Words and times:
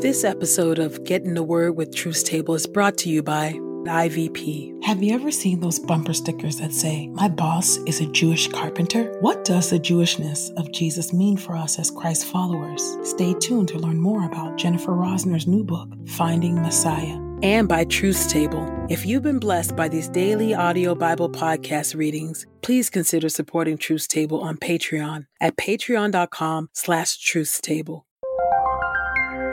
This 0.00 0.22
episode 0.22 0.78
of 0.78 1.02
Get 1.04 1.22
in 1.22 1.34
the 1.34 1.42
Word 1.42 1.76
with 1.76 1.94
Truth 1.94 2.24
Table 2.24 2.54
is 2.54 2.66
brought 2.66 2.98
to 2.98 3.08
you 3.08 3.22
by 3.22 3.52
IVP. 3.52 4.84
Have 4.84 5.02
you 5.02 5.14
ever 5.14 5.30
seen 5.30 5.60
those 5.60 5.78
bumper 5.78 6.12
stickers 6.12 6.56
that 6.58 6.72
say, 6.72 7.08
My 7.08 7.28
boss 7.28 7.78
is 7.86 8.00
a 8.00 8.06
Jewish 8.06 8.48
carpenter? 8.48 9.16
What 9.20 9.44
does 9.44 9.70
the 9.70 9.78
Jewishness 9.78 10.52
of 10.58 10.72
Jesus 10.72 11.14
mean 11.14 11.38
for 11.38 11.56
us 11.56 11.78
as 11.78 11.90
Christ 11.90 12.26
followers? 12.26 12.98
Stay 13.02 13.34
tuned 13.34 13.68
to 13.68 13.78
learn 13.78 13.98
more 13.98 14.26
about 14.26 14.58
Jennifer 14.58 14.92
Rosner's 14.92 15.46
new 15.46 15.64
book, 15.64 15.88
Finding 16.06 16.60
Messiah. 16.60 17.18
And 17.42 17.66
by 17.68 17.84
Truth 17.84 18.28
Table. 18.28 18.86
If 18.90 19.06
you've 19.06 19.22
been 19.22 19.38
blessed 19.38 19.74
by 19.74 19.88
these 19.88 20.08
daily 20.08 20.54
audio 20.54 20.94
Bible 20.94 21.30
podcast 21.30 21.94
readings, 21.94 22.46
please 22.62 22.90
consider 22.90 23.28
supporting 23.28 23.78
Truth 23.78 24.08
Table 24.08 24.40
on 24.42 24.58
Patreon 24.58 25.26
at 25.40 25.56
patreon.com 25.56 26.68
slash 26.72 27.18
truthstable. 27.18 28.02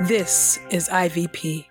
This 0.08 0.58
is 0.72 0.90
IVP. 0.90 1.71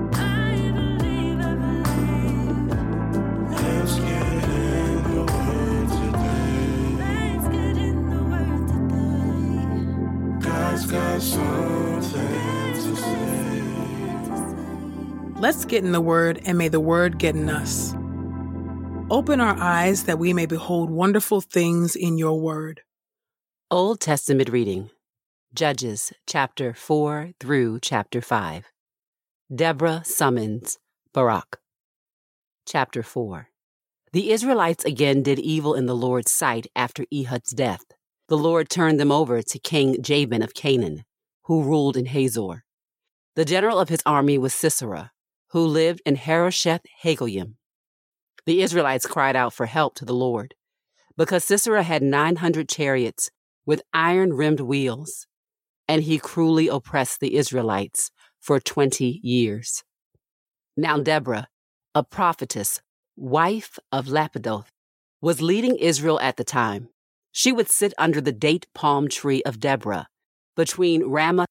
Get 15.71 15.85
in 15.85 15.93
the 15.93 16.01
Word, 16.01 16.41
and 16.45 16.57
may 16.57 16.67
the 16.67 16.81
Word 16.81 17.17
get 17.17 17.33
in 17.33 17.49
us. 17.49 17.95
Open 19.09 19.39
our 19.39 19.57
eyes 19.57 20.03
that 20.03 20.19
we 20.19 20.33
may 20.33 20.45
behold 20.45 20.91
wonderful 20.91 21.39
things 21.39 21.95
in 21.95 22.17
your 22.17 22.37
Word. 22.41 22.81
Old 23.71 24.01
Testament 24.01 24.49
reading 24.49 24.89
Judges 25.53 26.11
chapter 26.27 26.73
4 26.73 27.31
through 27.39 27.79
chapter 27.79 28.19
5. 28.19 28.65
Deborah 29.55 30.01
summons 30.03 30.77
Barak. 31.13 31.59
Chapter 32.65 33.01
4. 33.01 33.47
The 34.11 34.31
Israelites 34.31 34.83
again 34.83 35.23
did 35.23 35.39
evil 35.39 35.73
in 35.73 35.85
the 35.85 35.95
Lord's 35.95 36.31
sight 36.31 36.67
after 36.75 37.05
Ehud's 37.13 37.51
death. 37.51 37.85
The 38.27 38.37
Lord 38.37 38.69
turned 38.69 38.99
them 38.99 39.11
over 39.11 39.41
to 39.41 39.59
King 39.59 40.03
Jabin 40.03 40.41
of 40.41 40.53
Canaan, 40.53 41.05
who 41.43 41.63
ruled 41.63 41.95
in 41.95 42.07
Hazor. 42.07 42.65
The 43.37 43.45
general 43.45 43.79
of 43.79 43.87
his 43.87 44.03
army 44.05 44.37
was 44.37 44.53
Sisera, 44.53 45.11
who 45.51 45.65
lived 45.65 46.01
in 46.05 46.15
Harosheth 46.15 46.85
Hagoyim. 47.03 47.55
The 48.45 48.61
Israelites 48.61 49.05
cried 49.05 49.35
out 49.35 49.53
for 49.53 49.65
help 49.65 49.95
to 49.95 50.05
the 50.05 50.13
Lord, 50.13 50.55
because 51.17 51.43
Sisera 51.43 51.83
had 51.83 52.01
900 52.01 52.69
chariots 52.69 53.29
with 53.65 53.81
iron 53.93 54.33
rimmed 54.33 54.61
wheels, 54.61 55.27
and 55.87 56.03
he 56.03 56.17
cruelly 56.17 56.67
oppressed 56.67 57.19
the 57.19 57.35
Israelites 57.35 58.11
for 58.39 58.59
20 58.59 59.19
years. 59.23 59.83
Now 60.77 60.99
Deborah, 60.99 61.47
a 61.93 62.03
prophetess, 62.03 62.81
wife 63.15 63.77
of 63.91 64.07
Lapidoth, 64.07 64.69
was 65.21 65.41
leading 65.41 65.75
Israel 65.75 66.19
at 66.21 66.37
the 66.37 66.43
time. 66.45 66.89
She 67.33 67.51
would 67.51 67.69
sit 67.69 67.93
under 67.97 68.21
the 68.21 68.31
date 68.31 68.67
palm 68.73 69.09
tree 69.09 69.43
of 69.43 69.59
Deborah 69.59 70.07
between 70.55 71.03
Ramoth 71.03 71.47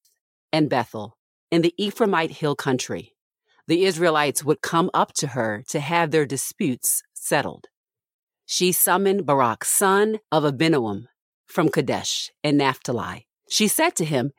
and 0.53 0.69
Bethel 0.69 1.17
in 1.51 1.63
the 1.63 1.75
Ephraimite 1.79 2.31
hill 2.31 2.57
country. 2.57 3.15
The 3.71 3.85
Israelites 3.85 4.43
would 4.43 4.63
come 4.63 4.91
up 4.93 5.13
to 5.13 5.29
her 5.29 5.63
to 5.69 5.79
have 5.79 6.11
their 6.11 6.27
disputes 6.27 7.05
settled. 7.15 7.69
She 8.45 8.73
summoned 8.73 9.25
Barak, 9.25 9.65
son 9.65 10.19
of 10.33 10.43
Abinoam, 10.43 11.05
from 11.47 11.69
Kadesh 11.69 12.33
in 12.43 12.57
Naphtali. 12.57 13.29
She 13.49 13.69
said 13.69 13.95
to 13.95 14.05
him, 14.05 14.33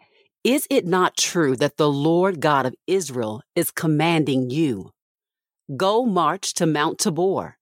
Is 0.43 0.67
it 0.69 0.85
not 0.85 1.15
true 1.15 1.55
that 1.55 1.77
the 1.77 1.89
Lord 1.89 2.41
God 2.41 2.65
of 2.65 2.75
Israel 2.87 3.41
is 3.55 3.71
commanding 3.71 4.49
you? 4.49 4.91
Go 5.77 6.05
march 6.05 6.53
to 6.55 6.65
Mount 6.65 6.99
Tabor. 6.99 7.55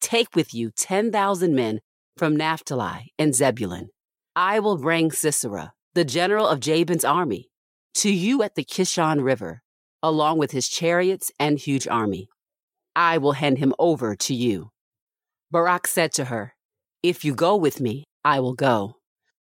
Take 0.00 0.36
with 0.36 0.54
you 0.54 0.70
10,000 0.70 1.52
men 1.52 1.80
from 2.16 2.36
Naphtali 2.36 3.12
and 3.18 3.34
Zebulun. 3.34 3.88
I 4.36 4.60
will 4.60 4.78
bring 4.78 5.10
Sisera, 5.10 5.72
the 5.94 6.04
general 6.04 6.46
of 6.46 6.60
Jabin's 6.60 7.04
army, 7.04 7.50
to 7.94 8.08
you 8.08 8.44
at 8.44 8.54
the 8.54 8.62
Kishon 8.62 9.24
River, 9.24 9.62
along 10.02 10.38
with 10.38 10.52
his 10.52 10.68
chariots 10.68 11.30
and 11.38 11.58
huge 11.58 11.88
army. 11.88 12.28
I 12.94 13.18
will 13.18 13.32
hand 13.32 13.58
him 13.58 13.74
over 13.78 14.16
to 14.16 14.34
you. 14.34 14.70
Barak 15.50 15.86
said 15.86 16.12
to 16.12 16.26
her, 16.26 16.54
If 17.02 17.24
you 17.24 17.34
go 17.34 17.56
with 17.56 17.80
me, 17.80 18.04
I 18.24 18.40
will 18.40 18.54
go. 18.54 18.96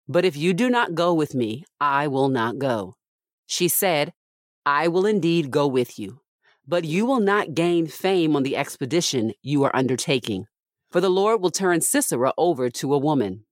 But 0.09 0.25
if 0.25 0.37
you 0.37 0.53
do 0.53 0.69
not 0.69 0.95
go 0.95 1.15
with 1.15 1.35
me, 1.35 1.65
I 1.81 2.09
will 2.09 2.29
not 2.29 2.59
go. 2.59 2.95
She 3.47 3.69
said, 3.69 4.13
I 4.65 4.89
will 4.89 5.07
indeed 5.07 5.51
go 5.51 5.67
with 5.67 5.99
you, 5.99 6.21
but 6.67 6.85
you 6.85 7.07
will 7.07 7.21
not 7.21 7.55
gain 7.55 7.87
fame 7.87 8.37
on 8.37 8.43
the 8.43 8.57
expedition 8.57 9.33
you 9.43 9.65
are 9.65 9.75
undertaking, 9.75 10.47
for 10.91 11.01
the 11.01 11.11
Lord 11.11 11.41
will 11.41 11.51
turn 11.51 11.81
Sisera 11.81 12.33
over 12.37 12.71
to 12.71 12.95
a 12.95 12.99
woman. 12.99 13.45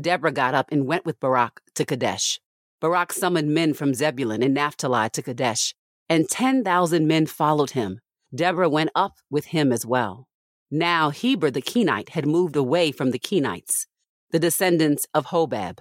Deborah 0.00 0.32
got 0.32 0.54
up 0.54 0.70
and 0.72 0.86
went 0.86 1.04
with 1.04 1.20
Barak 1.20 1.60
to 1.74 1.84
Kadesh. 1.84 2.40
Barak 2.80 3.12
summoned 3.12 3.54
men 3.54 3.74
from 3.74 3.94
Zebulun 3.94 4.42
and 4.42 4.54
Naphtali 4.54 5.08
to 5.10 5.22
Kadesh, 5.22 5.74
and 6.12 6.28
10,000 6.28 7.06
men 7.06 7.24
followed 7.24 7.70
him. 7.70 7.98
Deborah 8.34 8.68
went 8.68 8.90
up 8.94 9.14
with 9.30 9.46
him 9.46 9.72
as 9.72 9.86
well. 9.86 10.28
Now 10.70 11.08
Heber 11.08 11.50
the 11.50 11.62
Kenite 11.62 12.10
had 12.10 12.26
moved 12.26 12.54
away 12.54 12.92
from 12.92 13.12
the 13.12 13.18
Kenites, 13.18 13.86
the 14.30 14.38
descendants 14.38 15.06
of 15.14 15.28
Hobab, 15.28 15.78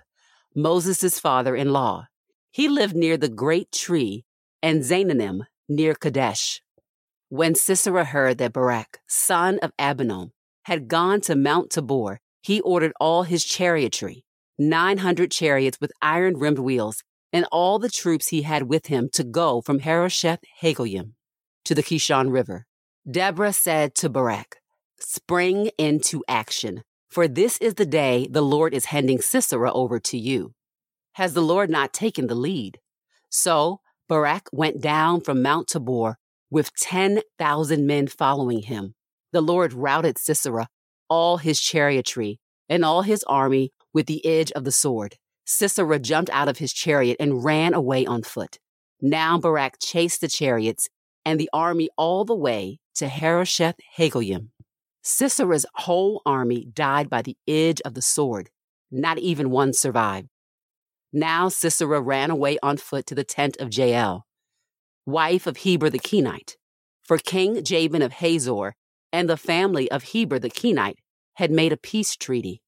Moses' 0.55 1.19
father 1.19 1.53
in 1.53 1.73
law. 1.73 2.07
He 2.49 2.69
lived 2.69 2.95
near 2.95 3.17
the 3.17 3.27
great 3.27 3.73
tree 3.73 4.23
and 4.63 4.83
Zaanannim 4.83 5.47
near 5.67 5.95
Kadesh. 5.95 6.61
When 7.27 7.53
Sisera 7.53 8.05
heard 8.05 8.37
that 8.37 8.53
Barak, 8.53 8.99
son 9.07 9.59
of 9.61 9.75
Abinoam, 9.75 10.31
had 10.63 10.87
gone 10.87 11.19
to 11.21 11.35
Mount 11.35 11.71
Tabor, 11.71 12.21
he 12.41 12.61
ordered 12.61 12.93
all 13.01 13.23
his 13.23 13.43
chariotry, 13.43 14.23
900 14.57 15.29
chariots 15.29 15.81
with 15.81 15.91
iron 16.01 16.37
rimmed 16.37 16.59
wheels, 16.59 17.03
and 17.33 17.45
all 17.51 17.79
the 17.79 17.89
troops 17.89 18.29
he 18.29 18.41
had 18.41 18.63
with 18.63 18.87
him 18.87 19.09
to 19.13 19.23
go 19.23 19.61
from 19.61 19.79
Harosheth 19.79 20.41
Hagoyim 20.61 21.13
to 21.65 21.75
the 21.75 21.83
Kishon 21.83 22.31
River. 22.31 22.65
Deborah 23.09 23.53
said 23.53 23.95
to 23.95 24.09
Barak, 24.09 24.57
Spring 24.99 25.71
into 25.77 26.23
action, 26.27 26.83
for 27.09 27.27
this 27.27 27.57
is 27.57 27.75
the 27.75 27.85
day 27.85 28.27
the 28.29 28.41
Lord 28.41 28.73
is 28.73 28.85
handing 28.85 29.19
Sisera 29.19 29.71
over 29.71 29.99
to 29.99 30.17
you. 30.17 30.53
Has 31.13 31.33
the 31.33 31.41
Lord 31.41 31.69
not 31.69 31.93
taken 31.93 32.27
the 32.27 32.35
lead? 32.35 32.79
So 33.29 33.81
Barak 34.07 34.49
went 34.51 34.81
down 34.81 35.21
from 35.21 35.41
Mount 35.41 35.67
Tabor 35.67 36.17
with 36.49 36.75
10,000 36.75 37.87
men 37.87 38.07
following 38.07 38.63
him. 38.63 38.93
The 39.31 39.41
Lord 39.41 39.73
routed 39.73 40.17
Sisera, 40.17 40.67
all 41.09 41.37
his 41.37 41.59
chariotry, 41.59 42.37
and 42.69 42.85
all 42.85 43.01
his 43.01 43.23
army 43.23 43.71
with 43.93 44.05
the 44.05 44.25
edge 44.25 44.51
of 44.51 44.63
the 44.63 44.71
sword. 44.71 45.17
Sisera 45.51 45.99
jumped 45.99 46.31
out 46.31 46.47
of 46.47 46.59
his 46.59 46.71
chariot 46.71 47.17
and 47.19 47.43
ran 47.43 47.73
away 47.73 48.05
on 48.05 48.23
foot. 48.23 48.57
Now 49.01 49.37
Barak 49.37 49.79
chased 49.81 50.21
the 50.21 50.29
chariots 50.29 50.87
and 51.25 51.37
the 51.37 51.49
army 51.51 51.89
all 51.97 52.23
the 52.23 52.35
way 52.35 52.79
to 52.95 53.09
Harosheth 53.09 53.75
Hagoyim. 53.97 54.47
Sisera's 55.01 55.65
whole 55.75 56.21
army 56.25 56.69
died 56.73 57.09
by 57.09 57.21
the 57.21 57.35
edge 57.49 57.81
of 57.81 57.95
the 57.95 58.01
sword. 58.01 58.49
Not 58.89 59.17
even 59.17 59.49
one 59.49 59.73
survived. 59.73 60.29
Now 61.11 61.49
Sisera 61.49 61.99
ran 61.99 62.31
away 62.31 62.57
on 62.63 62.77
foot 62.77 63.05
to 63.07 63.15
the 63.15 63.25
tent 63.25 63.57
of 63.57 63.77
Jael, 63.77 64.25
wife 65.05 65.47
of 65.47 65.57
Heber 65.57 65.89
the 65.89 65.99
Kenite. 65.99 66.55
For 67.03 67.17
King 67.17 67.61
Jabin 67.61 68.01
of 68.01 68.13
Hazor 68.13 68.73
and 69.11 69.29
the 69.29 69.35
family 69.35 69.91
of 69.91 70.03
Heber 70.03 70.39
the 70.39 70.49
Kenite 70.49 70.99
had 71.33 71.51
made 71.51 71.73
a 71.73 71.77
peace 71.77 72.15
treaty. 72.15 72.61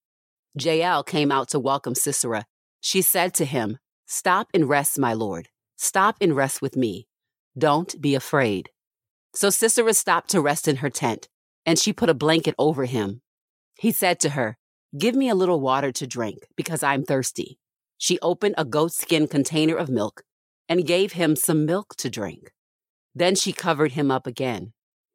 Jael 0.60 1.02
came 1.02 1.32
out 1.32 1.48
to 1.50 1.60
welcome 1.60 1.96
Sisera. 1.96 2.46
She 2.86 3.02
said 3.02 3.34
to 3.36 3.46
him, 3.46 3.78
Stop 4.08 4.50
and 4.54 4.68
rest, 4.68 5.00
my 5.00 5.14
lord. 5.14 5.48
Stop 5.78 6.18
and 6.20 6.36
rest 6.36 6.62
with 6.62 6.76
me. 6.76 7.08
Don't 7.58 8.00
be 8.02 8.14
afraid. 8.14 8.72
So 9.34 9.50
Sisera 9.50 9.94
stopped 9.94 10.30
to 10.32 10.42
rest 10.42 10.68
in 10.68 10.76
her 10.78 10.90
tent, 10.90 11.30
and 11.66 11.80
she 11.80 11.94
put 11.94 12.10
a 12.10 12.14
blanket 12.14 12.56
over 12.60 12.84
him. 12.84 13.22
He 13.80 13.94
said 13.94 14.20
to 14.20 14.32
her, 14.32 14.58
Give 14.98 15.16
me 15.16 15.30
a 15.30 15.36
little 15.36 15.62
water 15.62 15.94
to 15.94 16.06
drink, 16.06 16.40
because 16.58 16.84
I'm 16.84 17.06
thirsty. 17.06 17.58
She 17.98 18.20
opened 18.20 18.56
a 18.58 18.66
goatskin 18.66 19.30
container 19.30 19.78
of 19.78 19.88
milk 19.88 20.24
and 20.68 20.86
gave 20.86 21.14
him 21.14 21.38
some 21.38 21.66
milk 21.66 21.96
to 22.00 22.10
drink. 22.10 22.52
Then 23.16 23.36
she 23.36 23.54
covered 23.54 23.94
him 23.94 24.12
up 24.12 24.28
again. 24.28 24.74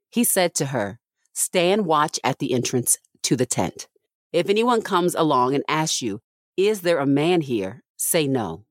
He 0.08 0.24
said 0.24 0.54
to 0.54 0.66
her, 0.66 1.00
Stand 1.34 1.84
watch 1.84 2.18
at 2.24 2.38
the 2.38 2.54
entrance 2.54 2.96
to 3.24 3.36
the 3.36 3.46
tent. 3.46 3.88
If 4.32 4.48
anyone 4.48 4.80
comes 4.80 5.14
along 5.14 5.54
and 5.54 5.64
asks 5.68 6.00
you, 6.00 6.22
Is 6.58 6.80
there 6.80 6.98
a 6.98 7.06
man 7.06 7.42
here? 7.42 7.84
say 7.96 8.26
no. 8.26 8.64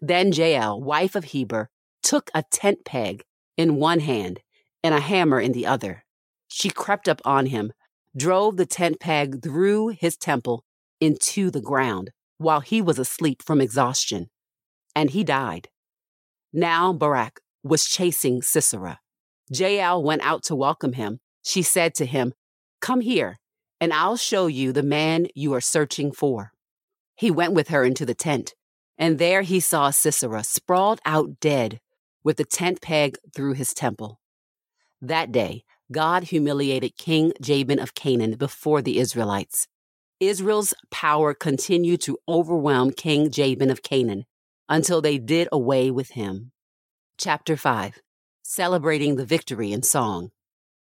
Then 0.00 0.32
Jael, 0.32 0.80
wife 0.80 1.14
of 1.14 1.24
Heber, 1.24 1.68
took 2.02 2.30
a 2.34 2.42
tent 2.50 2.86
peg 2.86 3.22
in 3.58 3.76
one 3.76 4.00
hand 4.00 4.40
and 4.82 4.94
a 4.94 5.00
hammer 5.00 5.38
in 5.38 5.52
the 5.52 5.66
other. 5.66 6.04
She 6.48 6.70
crept 6.70 7.10
up 7.10 7.20
on 7.26 7.46
him, 7.46 7.74
drove 8.16 8.56
the 8.56 8.64
tent 8.64 8.98
peg 8.98 9.42
through 9.42 9.88
his 9.88 10.16
temple 10.16 10.64
into 11.02 11.50
the 11.50 11.60
ground 11.60 12.12
while 12.38 12.60
he 12.60 12.80
was 12.80 12.98
asleep 12.98 13.42
from 13.42 13.60
exhaustion, 13.60 14.30
and 14.96 15.10
he 15.10 15.22
died. 15.22 15.68
Now 16.50 16.94
Barak 16.94 17.40
was 17.62 17.84
chasing 17.84 18.40
Sisera. 18.40 19.00
Jael 19.50 20.02
went 20.02 20.22
out 20.22 20.44
to 20.44 20.56
welcome 20.56 20.94
him. 20.94 21.20
She 21.44 21.60
said 21.60 21.94
to 21.96 22.06
him, 22.06 22.32
Come 22.80 23.02
here, 23.02 23.38
and 23.82 23.92
I'll 23.92 24.16
show 24.16 24.46
you 24.46 24.72
the 24.72 24.82
man 24.82 25.26
you 25.34 25.52
are 25.52 25.60
searching 25.60 26.10
for. 26.10 26.51
He 27.16 27.30
went 27.30 27.52
with 27.52 27.68
her 27.68 27.84
into 27.84 28.06
the 28.06 28.14
tent, 28.14 28.54
and 28.98 29.18
there 29.18 29.42
he 29.42 29.60
saw 29.60 29.90
Sisera 29.90 30.44
sprawled 30.44 31.00
out 31.04 31.40
dead 31.40 31.80
with 32.24 32.36
the 32.36 32.44
tent 32.44 32.80
peg 32.80 33.16
through 33.34 33.54
his 33.54 33.74
temple. 33.74 34.20
That 35.00 35.32
day, 35.32 35.64
God 35.90 36.24
humiliated 36.24 36.96
King 36.96 37.32
Jabin 37.40 37.78
of 37.78 37.94
Canaan 37.94 38.36
before 38.36 38.80
the 38.80 38.98
Israelites. 38.98 39.66
Israel's 40.20 40.72
power 40.90 41.34
continued 41.34 42.00
to 42.02 42.18
overwhelm 42.28 42.92
King 42.92 43.30
Jabin 43.30 43.70
of 43.70 43.82
Canaan 43.82 44.24
until 44.68 45.02
they 45.02 45.18
did 45.18 45.48
away 45.50 45.90
with 45.90 46.10
him. 46.10 46.52
Chapter 47.18 47.56
5 47.56 48.00
Celebrating 48.42 49.16
the 49.16 49.26
Victory 49.26 49.72
in 49.72 49.82
Song. 49.82 50.30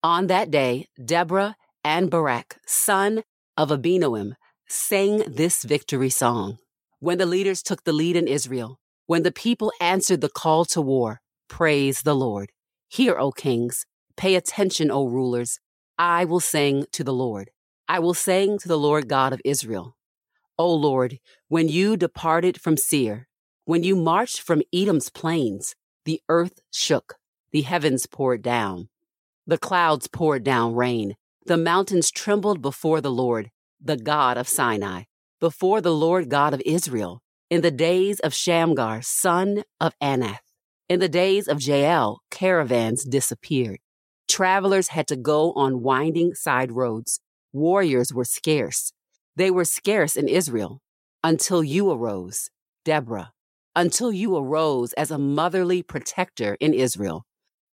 On 0.02 0.26
that 0.26 0.50
day, 0.50 0.88
Deborah 1.02 1.56
and 1.84 2.10
Barak, 2.10 2.58
son 2.66 3.22
of 3.56 3.70
Abinoam, 3.70 4.34
sang 4.70 5.24
this 5.26 5.64
victory 5.64 6.10
song. 6.10 6.58
When 7.00 7.18
the 7.18 7.26
leaders 7.26 7.60
took 7.60 7.82
the 7.82 7.92
lead 7.92 8.14
in 8.14 8.28
Israel, 8.28 8.78
when 9.06 9.24
the 9.24 9.32
people 9.32 9.72
answered 9.80 10.20
the 10.20 10.28
call 10.28 10.64
to 10.66 10.80
war, 10.80 11.20
praise 11.48 12.02
the 12.02 12.14
Lord. 12.14 12.52
Hear, 12.88 13.18
O 13.18 13.32
kings, 13.32 13.84
pay 14.16 14.36
attention, 14.36 14.90
O 14.90 15.06
rulers. 15.06 15.58
I 15.98 16.24
will 16.24 16.38
sing 16.38 16.84
to 16.92 17.02
the 17.02 17.12
Lord. 17.12 17.50
I 17.88 17.98
will 17.98 18.14
sing 18.14 18.58
to 18.60 18.68
the 18.68 18.78
Lord 18.78 19.08
God 19.08 19.32
of 19.32 19.40
Israel. 19.44 19.96
O 20.56 20.72
Lord, 20.72 21.18
when 21.48 21.68
you 21.68 21.96
departed 21.96 22.60
from 22.60 22.76
Seir, 22.76 23.26
when 23.64 23.82
you 23.82 23.96
marched 23.96 24.40
from 24.40 24.62
Edom's 24.72 25.10
plains, 25.10 25.74
the 26.04 26.20
earth 26.28 26.60
shook, 26.72 27.16
the 27.50 27.62
heavens 27.62 28.06
poured 28.06 28.42
down, 28.42 28.88
the 29.46 29.58
clouds 29.58 30.06
poured 30.06 30.44
down 30.44 30.74
rain, 30.76 31.16
the 31.46 31.56
mountains 31.56 32.12
trembled 32.12 32.62
before 32.62 33.00
the 33.00 33.10
Lord, 33.10 33.50
the 33.80 33.96
God 33.96 34.36
of 34.36 34.48
Sinai, 34.48 35.04
before 35.40 35.80
the 35.80 35.94
Lord 35.94 36.28
God 36.28 36.52
of 36.54 36.62
Israel, 36.66 37.22
in 37.48 37.62
the 37.62 37.70
days 37.70 38.20
of 38.20 38.34
Shamgar, 38.34 39.02
son 39.02 39.64
of 39.80 39.94
Anath. 40.02 40.38
In 40.88 41.00
the 41.00 41.08
days 41.08 41.48
of 41.48 41.62
Jael, 41.62 42.20
caravans 42.30 43.04
disappeared. 43.04 43.78
Travelers 44.28 44.88
had 44.88 45.08
to 45.08 45.16
go 45.16 45.52
on 45.52 45.82
winding 45.82 46.34
side 46.34 46.72
roads. 46.72 47.20
Warriors 47.52 48.12
were 48.12 48.24
scarce. 48.24 48.92
They 49.36 49.50
were 49.50 49.64
scarce 49.64 50.16
in 50.16 50.28
Israel 50.28 50.80
until 51.24 51.64
you 51.64 51.90
arose, 51.90 52.50
Deborah, 52.84 53.32
until 53.74 54.12
you 54.12 54.36
arose 54.36 54.92
as 54.94 55.10
a 55.10 55.18
motherly 55.18 55.82
protector 55.82 56.56
in 56.60 56.74
Israel. 56.74 57.24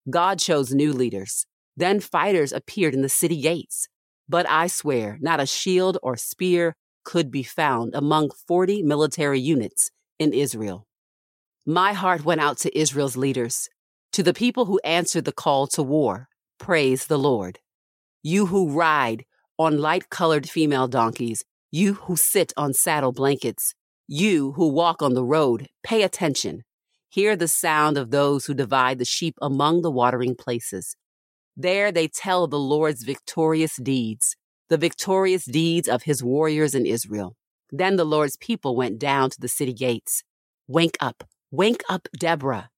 God 0.10 0.40
chose 0.40 0.74
new 0.74 0.94
leaders. 0.94 1.46
Then 1.76 2.00
fighters 2.00 2.52
appeared 2.52 2.94
in 2.94 3.02
the 3.02 3.10
city 3.10 3.42
gates. 3.42 3.88
But 4.30 4.50
I 4.50 4.68
swear, 4.68 5.18
not 5.22 5.40
a 5.40 5.46
shield 5.46 5.98
or 6.04 6.18
spear 6.18 6.76
could 7.04 7.32
be 7.32 7.44
found 7.44 7.96
among 7.96 8.32
40 8.48 8.84
military 8.84 9.40
units 9.40 9.92
in 10.20 10.34
Israel. 10.34 10.86
My 11.66 11.94
heart 11.94 12.26
went 12.26 12.42
out 12.42 12.58
to 12.60 12.78
Israel's 12.78 13.16
leaders, 13.16 13.70
to 14.12 14.24
the 14.24 14.34
people 14.34 14.66
who 14.66 14.80
answered 14.84 15.26
the 15.26 15.32
call 15.32 15.68
to 15.68 15.84
war. 15.84 16.28
Praise 16.60 17.06
the 17.06 17.20
Lord. 17.20 17.60
You 18.24 18.48
who 18.48 18.72
ride 18.72 19.26
on 19.58 19.78
light 19.78 20.10
colored 20.10 20.50
female 20.50 20.88
donkeys, 20.88 21.44
you 21.72 21.94
who 21.94 22.16
sit 22.16 22.52
on 22.58 22.74
saddle 22.74 23.12
blankets, 23.12 23.74
you 24.08 24.54
who 24.54 24.68
walk 24.68 25.02
on 25.02 25.14
the 25.14 25.24
road, 25.24 25.68
pay 25.84 26.04
attention. 26.04 26.64
Hear 27.10 27.36
the 27.36 27.48
sound 27.48 27.98
of 27.98 28.12
those 28.12 28.46
who 28.46 28.54
divide 28.54 29.00
the 29.00 29.06
sheep 29.06 29.36
among 29.42 29.82
the 29.82 29.92
watering 29.92 30.36
places. 30.36 30.96
There 31.58 31.92
they 31.92 32.08
tell 32.08 32.48
the 32.48 32.60
Lord's 32.60 33.04
victorious 33.04 33.76
deeds 33.76 34.38
the 34.70 34.78
victorious 34.78 35.46
deeds 35.46 35.88
of 35.88 36.04
his 36.04 36.24
warriors 36.24 36.76
in 36.76 36.86
Israel. 36.86 37.36
Then 37.72 37.96
the 37.96 38.06
Lord's 38.06 38.38
people 38.38 38.76
went 38.76 39.00
down 39.00 39.30
to 39.32 39.40
the 39.40 39.48
city 39.48 39.74
gates. 39.74 40.24
Wake 40.68 40.98
up, 41.00 41.24
wake 41.52 41.84
up, 41.90 42.08
Deborah. 42.18 42.70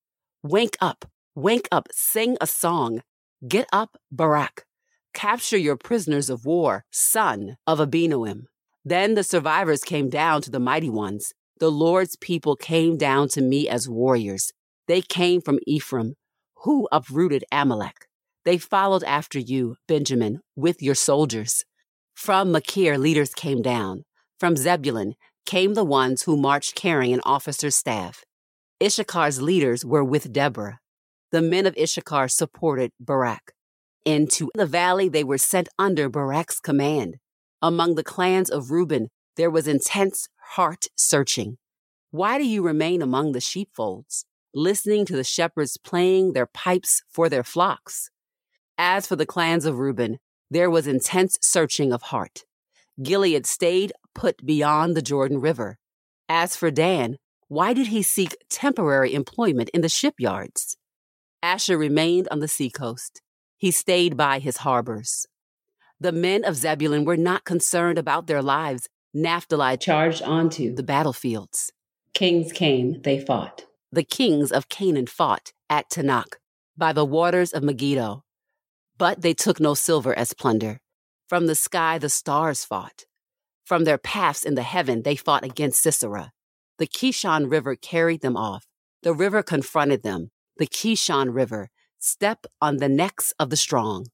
Wake 0.44 0.78
up, 0.80 1.06
wake 1.36 1.68
up, 1.72 1.88
sing 1.92 2.38
a 2.40 2.48
song. 2.48 3.02
Get 3.48 3.68
up, 3.74 3.98
Barak. 4.12 4.66
Capture 5.14 5.58
your 5.58 5.75
prisoners 5.75 6.30
of 6.30 6.46
war, 6.46 6.86
son 6.92 7.58
of 7.66 7.80
Abinoam. 7.80 8.44
Then 8.86 9.16
the 9.16 9.24
survivors 9.24 9.84
came 9.84 10.10
down 10.10 10.42
to 10.44 10.52
the 10.52 10.60
mighty 10.60 10.90
ones. 10.90 11.34
The 11.60 11.72
Lord's 11.72 12.16
people 12.16 12.56
came 12.56 12.98
down 12.98 13.28
to 13.30 13.42
me 13.42 13.68
as 13.68 13.90
warriors. 13.90 14.54
They 14.88 15.02
came 15.02 15.42
from 15.42 15.60
Ephraim, 15.68 16.16
who 16.64 16.88
uprooted 16.92 17.44
Amalek. 17.52 18.09
They 18.45 18.57
followed 18.57 19.03
after 19.03 19.38
you, 19.38 19.75
Benjamin, 19.88 20.39
with 20.56 20.81
your 20.81 20.95
soldiers. 20.95 21.65
From 22.13 22.51
Machir, 22.51 22.98
leaders 22.98 23.34
came 23.34 23.62
down. 23.62 24.05
From 24.39 24.55
Zebulun 24.55 25.15
came 25.46 25.74
the 25.74 25.84
ones 25.84 26.24
who 26.24 26.38
marched 26.38 26.75
carrying 26.75 27.13
an 27.13 27.22
officer's 27.24 27.75
staff. 27.75 28.24
Issachar's 28.79 29.41
leaders 29.41 29.84
were 29.84 30.03
with 30.03 30.31
Deborah. 30.31 30.79
The 31.31 31.41
men 31.41 31.65
of 31.65 31.77
Issachar 31.77 32.27
supported 32.27 32.91
Barak. 33.00 33.51
Into 34.05 34.50
the 34.55 34.65
valley 34.65 35.10
they 35.10 35.24
were 35.24 35.38
sent 35.38 35.67
under 35.77 36.10
Barak's 36.10 36.60
command. 36.60 37.17
Among 37.62 37.96
the 37.96 38.03
clans 38.03 38.50
of 38.50 38.72
Reuben, 38.72 39.10
there 39.36 39.50
was 39.50 39.67
intense 39.67 40.29
heart 40.51 40.86
searching. 40.96 41.58
Why 42.12 42.38
do 42.38 42.46
you 42.46 42.62
remain 42.62 43.01
among 43.01 43.34
the 43.34 43.41
sheepfolds, 43.41 44.25
listening 44.53 45.05
to 45.05 45.15
the 45.15 45.24
shepherds 45.24 45.77
playing 45.77 46.34
their 46.34 46.48
pipes 46.48 47.03
for 47.10 47.29
their 47.29 47.43
flocks? 47.43 48.10
As 48.81 49.05
for 49.05 49.17
the 49.17 49.25
clans 49.25 49.65
of 49.65 49.77
Reuben, 49.77 50.19
there 50.50 50.69
was 50.69 50.88
intense 50.88 51.38
searching 51.41 51.91
of 51.91 52.01
heart. 52.03 52.45
Gilead 53.03 53.45
stayed 53.45 53.91
put 54.15 54.45
beyond 54.45 54.95
the 54.95 55.01
Jordan 55.01 55.41
River. 55.41 55.77
As 56.29 56.55
for 56.55 56.71
Dan, 56.71 57.17
why 57.50 57.74
did 57.74 57.88
he 57.88 58.01
seek 58.01 58.38
temporary 58.50 59.13
employment 59.13 59.67
in 59.74 59.81
the 59.81 59.89
shipyards? 59.89 60.77
Asher 61.43 61.77
remained 61.77 62.29
on 62.31 62.39
the 62.39 62.48
seacoast. 62.48 63.21
He 63.57 63.69
stayed 63.69 64.15
by 64.15 64.39
his 64.39 64.57
harbors. 64.57 65.25
The 66.00 66.13
men 66.13 66.45
of 66.45 66.55
Zebulun 66.55 67.03
were 67.03 67.17
not 67.17 67.43
concerned 67.43 67.98
about 67.98 68.27
their 68.27 68.41
lives. 68.41 68.88
Naphtali 69.13 69.75
charged 69.75 70.21
onto 70.21 70.74
the 70.74 70.83
battlefields. 70.83 71.74
Kings 72.13 72.53
came, 72.53 73.01
they 73.01 73.19
fought. 73.19 73.65
The 73.91 74.03
kings 74.03 74.53
of 74.53 74.69
Canaan 74.69 75.07
fought 75.07 75.51
at 75.69 75.89
Taanach 75.89 76.36
by 76.77 76.93
the 76.93 77.03
waters 77.03 77.51
of 77.51 77.62
Megiddo. 77.62 78.24
But 79.00 79.22
they 79.22 79.34
took 79.34 79.60
no 79.62 79.74
silver 79.74 80.13
as 80.13 80.34
plunder. 80.34 80.82
From 81.27 81.48
the 81.48 81.56
sky 81.56 81.98
the 81.98 82.10
stars 82.10 82.65
fought. 82.65 83.06
From 83.63 83.86
their 83.86 83.98
paths 83.98 84.44
in 84.44 84.56
the 84.56 84.63
heaven 84.63 85.03
they 85.03 85.15
fought 85.15 85.46
against 85.46 85.82
Sisera. 85.82 86.34
The 86.79 86.88
Kishon 86.88 87.50
River 87.50 87.75
carried 87.75 88.22
them 88.22 88.36
off. 88.36 88.65
The 89.03 89.13
river 89.13 89.41
confronted 89.41 90.03
them. 90.03 90.32
The 90.58 90.68
Kishon 90.68 91.34
River, 91.34 91.70
step 91.98 92.46
on 92.62 92.77
the 92.77 92.89
necks 92.89 93.34
of 93.39 93.50
the 93.50 93.56
strong. 93.56 94.08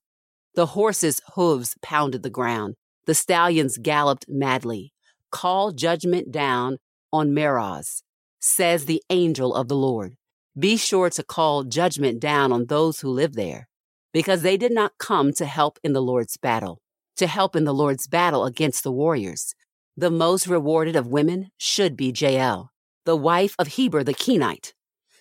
The 0.53 0.67
horses' 0.67 1.21
hooves 1.33 1.75
pounded 1.81 2.21
the 2.21 2.29
ground. 2.29 2.75
The 3.07 3.15
stallions 3.15 3.79
galloped 3.79 4.25
madly. 4.29 4.93
Call 5.31 5.71
judgment 5.71 6.31
down 6.31 6.77
on 7.11 7.33
Meroz, 7.33 8.03
says 8.39 8.85
the 8.85 9.01
angel 9.09 9.55
of 9.55 9.67
the 9.67 9.75
Lord. 9.75 10.15
Be 10.57 10.77
sure 10.77 11.09
to 11.09 11.23
call 11.23 11.63
judgment 11.63 12.19
down 12.19 12.51
on 12.51 12.67
those 12.67 12.99
who 12.99 13.09
live 13.09 13.33
there. 13.33 13.67
Because 14.15 14.43
they 14.43 14.55
did 14.55 14.71
not 14.71 14.97
come 14.97 15.33
to 15.33 15.45
help 15.45 15.77
in 15.83 15.91
the 15.91 16.01
Lord's 16.01 16.37
battle, 16.37 16.79
to 17.17 17.27
help 17.27 17.53
in 17.53 17.65
the 17.65 17.73
Lord's 17.73 18.07
battle 18.07 18.45
against 18.45 18.81
the 18.81 18.91
warriors. 18.91 19.53
The 19.97 20.09
most 20.09 20.47
rewarded 20.47 20.95
of 20.95 21.05
women 21.05 21.49
should 21.57 21.97
be 21.97 22.13
Jael, 22.15 22.71
the 23.03 23.17
wife 23.17 23.57
of 23.59 23.67
Heber 23.75 24.05
the 24.05 24.13
Kenite. 24.13 24.73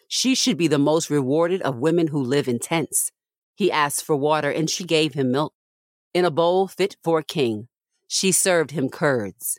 She 0.06 0.36
should 0.36 0.56
be 0.56 0.68
the 0.68 0.78
most 0.78 1.10
rewarded 1.10 1.60
of 1.62 1.80
women 1.80 2.06
who 2.06 2.22
live 2.22 2.46
in 2.46 2.60
tents. 2.60 3.10
He 3.56 3.72
asked 3.72 4.04
for 4.04 4.14
water, 4.14 4.48
and 4.48 4.70
she 4.70 4.84
gave 4.84 5.14
him 5.14 5.32
milk. 5.32 5.54
In 6.14 6.24
a 6.24 6.30
bowl 6.30 6.68
fit 6.68 6.96
for 7.02 7.18
a 7.18 7.24
king, 7.24 7.66
she 8.06 8.30
served 8.30 8.70
him 8.70 8.88
curds. 8.88 9.58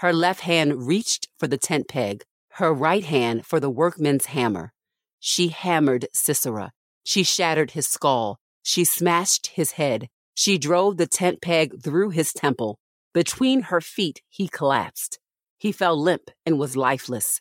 Her 0.00 0.12
left 0.12 0.40
hand 0.40 0.88
reached 0.88 1.28
for 1.38 1.46
the 1.46 1.56
tent 1.56 1.86
peg, 1.86 2.24
her 2.54 2.74
right 2.74 3.04
hand 3.04 3.46
for 3.46 3.60
the 3.60 3.70
workman's 3.70 4.26
hammer. 4.26 4.72
She 5.20 5.50
hammered 5.50 6.08
Sisera. 6.12 6.72
She 7.04 7.22
shattered 7.22 7.70
his 7.70 7.86
skull. 7.86 8.40
She 8.62 8.84
smashed 8.84 9.48
his 9.48 9.72
head. 9.72 10.08
She 10.34 10.58
drove 10.58 10.96
the 10.96 11.06
tent 11.06 11.42
peg 11.42 11.82
through 11.82 12.10
his 12.10 12.32
temple. 12.32 12.78
Between 13.12 13.62
her 13.62 13.80
feet, 13.80 14.22
he 14.28 14.48
collapsed. 14.48 15.18
He 15.58 15.72
fell 15.72 16.00
limp 16.00 16.30
and 16.46 16.58
was 16.58 16.76
lifeless. 16.76 17.40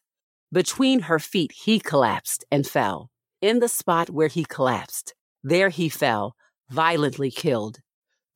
Between 0.51 1.01
her 1.01 1.19
feet, 1.19 1.51
he 1.51 1.79
collapsed 1.79 2.43
and 2.51 2.67
fell. 2.67 3.09
In 3.41 3.59
the 3.59 3.69
spot 3.69 4.09
where 4.09 4.27
he 4.27 4.43
collapsed, 4.43 5.15
there 5.43 5.69
he 5.69 5.89
fell, 5.89 6.35
violently 6.69 7.31
killed. 7.31 7.79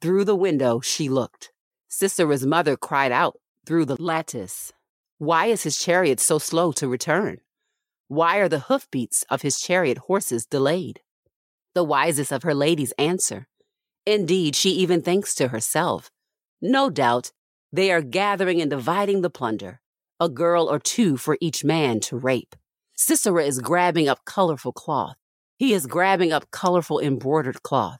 Through 0.01 0.25
the 0.25 0.35
window, 0.35 0.79
she 0.79 1.09
looked. 1.09 1.51
Sisera's 1.89 2.45
mother 2.45 2.77
cried 2.77 3.11
out 3.11 3.37
through 3.65 3.85
the 3.85 4.01
lattice, 4.01 4.71
Why 5.17 5.47
is 5.47 5.63
his 5.63 5.77
chariot 5.77 6.19
so 6.19 6.39
slow 6.39 6.71
to 6.73 6.87
return? 6.87 7.39
Why 8.07 8.37
are 8.37 8.49
the 8.49 8.59
hoofbeats 8.59 9.23
of 9.29 9.41
his 9.41 9.59
chariot 9.59 9.97
horses 9.97 10.45
delayed? 10.45 11.01
The 11.75 11.83
wisest 11.83 12.31
of 12.31 12.43
her 12.43 12.55
ladies 12.55 12.93
answer. 12.97 13.47
Indeed, 14.05 14.55
she 14.55 14.69
even 14.71 15.01
thinks 15.01 15.35
to 15.35 15.49
herself, 15.49 16.09
No 16.61 16.89
doubt 16.89 17.33
they 17.71 17.91
are 17.91 18.01
gathering 18.01 18.61
and 18.61 18.69
dividing 18.69 19.21
the 19.21 19.29
plunder, 19.29 19.81
a 20.17 20.29
girl 20.29 20.71
or 20.71 20.79
two 20.79 21.17
for 21.17 21.37
each 21.41 21.65
man 21.65 21.99
to 21.99 22.17
rape. 22.17 22.55
Sisera 22.95 23.43
is 23.43 23.59
grabbing 23.59 24.07
up 24.07 24.23
colorful 24.23 24.71
cloth. 24.71 25.17
He 25.57 25.73
is 25.73 25.85
grabbing 25.85 26.31
up 26.31 26.49
colorful 26.49 27.01
embroidered 27.01 27.61
cloth, 27.61 27.99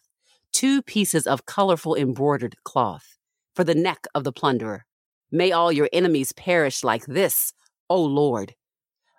two 0.54 0.82
pieces 0.82 1.28
of 1.28 1.46
colorful 1.46 1.96
embroidered 1.96 2.56
cloth 2.64 3.18
for 3.54 3.66
the 3.66 3.76
neck 3.76 4.06
of 4.16 4.24
the 4.24 4.32
plunderer. 4.32 4.86
May 5.32 5.52
all 5.52 5.72
your 5.72 5.90
enemies 5.92 6.32
perish 6.32 6.82
like 6.82 7.06
this, 7.08 7.52
O 7.90 8.02
Lord. 8.02 8.56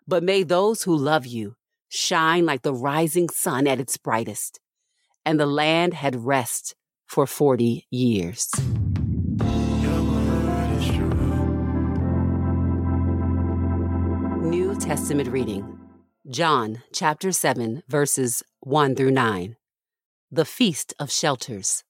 But 0.08 0.22
may 0.22 0.42
those 0.44 0.84
who 0.84 0.96
love 0.96 1.26
you 1.26 1.55
shine 1.88 2.46
like 2.46 2.62
the 2.62 2.74
rising 2.74 3.28
sun 3.28 3.66
at 3.66 3.80
its 3.80 3.96
brightest. 3.96 4.60
And 5.24 5.40
the 5.40 5.46
land 5.46 5.94
had 5.94 6.24
rest 6.24 6.74
for 7.06 7.26
40 7.26 7.86
years. 7.90 8.50
New 14.42 14.76
Testament 14.78 15.28
reading 15.28 15.76
John 16.28 16.82
chapter 16.92 17.30
7, 17.30 17.82
verses 17.88 18.42
1 18.60 18.96
through 18.96 19.12
9. 19.12 19.56
The 20.30 20.44
Feast 20.44 20.92
of 20.98 21.10
Shelters. 21.10 21.84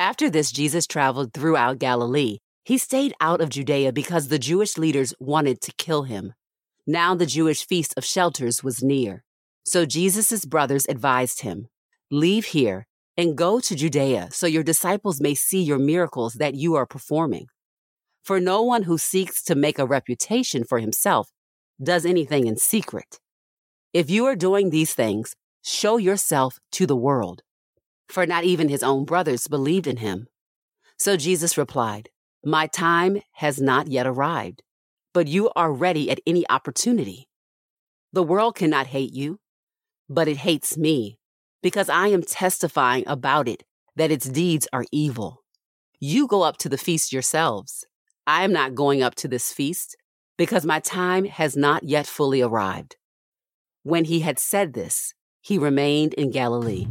After 0.00 0.30
this, 0.30 0.50
Jesus 0.50 0.86
traveled 0.86 1.34
throughout 1.34 1.78
Galilee. 1.78 2.38
He 2.64 2.78
stayed 2.78 3.12
out 3.20 3.40
of 3.40 3.50
Judea 3.50 3.92
because 3.92 4.28
the 4.28 4.38
Jewish 4.38 4.78
leaders 4.78 5.12
wanted 5.20 5.60
to 5.60 5.72
kill 5.72 6.04
him. 6.04 6.32
Now 6.86 7.14
the 7.14 7.26
Jewish 7.26 7.64
feast 7.64 7.94
of 7.96 8.04
shelters 8.04 8.64
was 8.64 8.82
near. 8.82 9.24
So 9.64 9.86
Jesus' 9.86 10.44
brothers 10.44 10.86
advised 10.88 11.42
him 11.42 11.68
Leave 12.10 12.46
here 12.46 12.86
and 13.16 13.38
go 13.38 13.60
to 13.60 13.76
Judea 13.76 14.28
so 14.32 14.46
your 14.46 14.64
disciples 14.64 15.20
may 15.20 15.34
see 15.34 15.62
your 15.62 15.78
miracles 15.78 16.34
that 16.34 16.54
you 16.54 16.74
are 16.74 16.84
performing. 16.84 17.46
For 18.24 18.40
no 18.40 18.62
one 18.62 18.82
who 18.82 18.98
seeks 18.98 19.42
to 19.44 19.54
make 19.54 19.78
a 19.78 19.86
reputation 19.86 20.64
for 20.64 20.80
himself 20.80 21.30
does 21.82 22.04
anything 22.04 22.46
in 22.46 22.56
secret. 22.56 23.20
If 23.92 24.10
you 24.10 24.26
are 24.26 24.36
doing 24.36 24.70
these 24.70 24.92
things, 24.92 25.36
show 25.62 25.98
yourself 25.98 26.58
to 26.72 26.86
the 26.86 26.96
world. 26.96 27.42
For 28.08 28.26
not 28.26 28.44
even 28.44 28.68
his 28.68 28.82
own 28.82 29.04
brothers 29.04 29.46
believed 29.46 29.86
in 29.86 29.98
him. 29.98 30.26
So 30.98 31.16
Jesus 31.16 31.56
replied, 31.56 32.10
My 32.44 32.66
time 32.66 33.22
has 33.34 33.60
not 33.60 33.88
yet 33.88 34.06
arrived 34.06 34.62
but 35.12 35.28
you 35.28 35.50
are 35.54 35.72
ready 35.72 36.10
at 36.10 36.20
any 36.26 36.44
opportunity. 36.48 37.28
The 38.12 38.22
world 38.22 38.56
cannot 38.56 38.88
hate 38.88 39.12
you, 39.12 39.40
but 40.08 40.28
it 40.28 40.38
hates 40.38 40.76
me 40.76 41.18
because 41.62 41.88
I 41.88 42.08
am 42.08 42.22
testifying 42.22 43.04
about 43.06 43.48
it 43.48 43.64
that 43.96 44.10
its 44.10 44.28
deeds 44.28 44.68
are 44.72 44.84
evil. 44.90 45.42
You 46.00 46.26
go 46.26 46.42
up 46.42 46.56
to 46.58 46.68
the 46.68 46.78
feast 46.78 47.12
yourselves. 47.12 47.86
I 48.26 48.44
am 48.44 48.52
not 48.52 48.74
going 48.74 49.02
up 49.02 49.14
to 49.16 49.28
this 49.28 49.52
feast 49.52 49.96
because 50.36 50.64
my 50.66 50.80
time 50.80 51.24
has 51.26 51.56
not 51.56 51.84
yet 51.84 52.06
fully 52.06 52.40
arrived. 52.40 52.96
When 53.82 54.04
he 54.04 54.20
had 54.20 54.38
said 54.38 54.72
this, 54.74 55.14
he 55.40 55.58
remained 55.58 56.14
in 56.14 56.30
Galilee. 56.30 56.86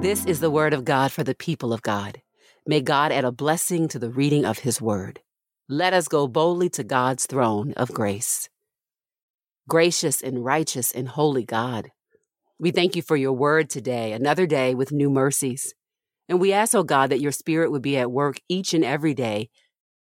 This 0.00 0.24
is 0.24 0.40
the 0.40 0.50
word 0.50 0.72
of 0.72 0.86
God 0.86 1.12
for 1.12 1.22
the 1.22 1.34
people 1.34 1.74
of 1.74 1.82
God. 1.82 2.22
May 2.66 2.80
God 2.80 3.12
add 3.12 3.26
a 3.26 3.30
blessing 3.30 3.86
to 3.88 3.98
the 3.98 4.08
reading 4.08 4.46
of 4.46 4.60
his 4.60 4.80
word. 4.80 5.20
Let 5.68 5.92
us 5.92 6.08
go 6.08 6.26
boldly 6.26 6.70
to 6.70 6.82
God's 6.82 7.26
throne 7.26 7.74
of 7.76 7.92
grace. 7.92 8.48
Gracious 9.68 10.22
and 10.22 10.42
righteous 10.42 10.90
and 10.90 11.06
holy 11.06 11.44
God, 11.44 11.90
we 12.58 12.70
thank 12.70 12.96
you 12.96 13.02
for 13.02 13.14
your 13.14 13.34
word 13.34 13.68
today, 13.68 14.12
another 14.12 14.46
day 14.46 14.74
with 14.74 14.90
new 14.90 15.10
mercies. 15.10 15.74
And 16.30 16.40
we 16.40 16.50
ask, 16.50 16.74
oh 16.74 16.82
God, 16.82 17.10
that 17.10 17.20
your 17.20 17.30
spirit 17.30 17.70
would 17.70 17.82
be 17.82 17.98
at 17.98 18.10
work 18.10 18.40
each 18.48 18.72
and 18.72 18.84
every 18.84 19.12
day, 19.12 19.50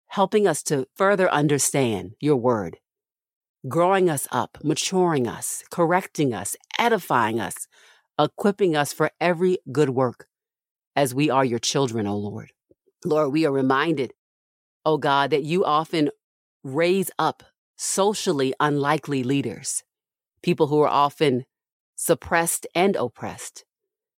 helping 0.07 0.47
us 0.47 0.63
to 0.63 0.87
further 0.95 1.29
understand 1.29 2.11
your 2.21 2.37
word, 2.37 2.77
growing 3.67 4.09
us 4.09 4.29
up, 4.31 4.59
maturing 4.63 5.27
us, 5.27 5.61
correcting 5.69 6.33
us, 6.33 6.55
edifying 6.77 7.37
us, 7.37 7.67
equipping 8.19 8.75
us 8.75 8.91
for 8.91 9.11
every 9.19 9.59
good 9.71 9.89
work 9.89 10.27
as 10.95 11.15
we 11.15 11.29
are 11.29 11.45
your 11.45 11.59
children, 11.59 12.05
O 12.05 12.17
Lord. 12.17 12.51
Lord, 13.05 13.31
we 13.31 13.45
are 13.45 13.51
reminded, 13.51 14.13
O 14.85 14.97
God, 14.97 15.29
that 15.29 15.43
you 15.43 15.63
often 15.63 16.09
raise 16.63 17.09
up 17.17 17.43
socially 17.77 18.53
unlikely 18.59 19.23
leaders, 19.23 19.83
people 20.43 20.67
who 20.67 20.81
are 20.81 20.89
often 20.89 21.45
suppressed 21.95 22.67
and 22.75 22.95
oppressed. 22.97 23.63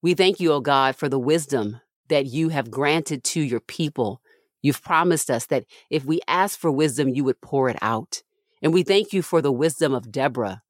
We 0.02 0.14
thank 0.14 0.40
you, 0.40 0.52
O 0.52 0.60
God, 0.60 0.96
for 0.96 1.10
the 1.10 1.18
wisdom 1.18 1.80
that 2.08 2.26
you 2.26 2.48
have 2.48 2.70
granted 2.70 3.22
to 3.22 3.40
your 3.40 3.60
people. 3.60 4.22
You've 4.62 4.82
promised 4.82 5.30
us 5.30 5.46
that 5.46 5.64
if 5.90 6.04
we 6.04 6.20
ask 6.26 6.58
for 6.58 6.70
wisdom, 6.70 7.08
you 7.08 7.24
would 7.24 7.40
pour 7.42 7.68
it 7.68 7.78
out. 7.82 8.22
And 8.62 8.72
we 8.72 8.82
thank 8.82 9.12
you 9.12 9.22
for 9.22 9.42
the 9.42 9.52
wisdom 9.52 9.94
of 9.94 10.10
Deborah, 10.10 10.62